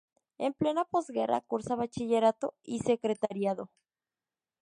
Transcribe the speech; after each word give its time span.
En 0.45 0.53
plena 0.53 0.83
posguerra, 0.83 1.41
cursa 1.41 1.75
bachillerato 1.75 2.55
y 2.63 2.79
secretariado. 2.79 3.69